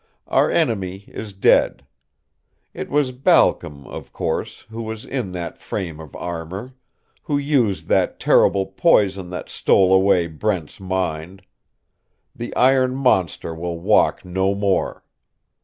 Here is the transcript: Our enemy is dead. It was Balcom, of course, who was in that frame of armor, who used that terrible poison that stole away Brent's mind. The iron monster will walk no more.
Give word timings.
Our 0.25 0.49
enemy 0.49 1.03
is 1.09 1.33
dead. 1.35 1.85
It 2.73 2.89
was 2.89 3.11
Balcom, 3.11 3.85
of 3.85 4.11
course, 4.11 4.65
who 4.71 4.81
was 4.81 5.05
in 5.05 5.31
that 5.33 5.59
frame 5.59 5.99
of 5.99 6.15
armor, 6.15 6.73
who 7.21 7.37
used 7.37 7.87
that 7.89 8.19
terrible 8.19 8.65
poison 8.65 9.29
that 9.29 9.47
stole 9.47 9.93
away 9.93 10.25
Brent's 10.25 10.79
mind. 10.79 11.43
The 12.35 12.51
iron 12.55 12.95
monster 12.95 13.53
will 13.53 13.79
walk 13.79 14.25
no 14.25 14.55
more. 14.55 15.03